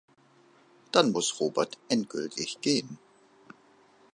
Dann 0.91 1.11
muss 1.11 1.39
Robert 1.39 1.77
endgültig 1.87 2.57
gehen. 2.61 2.97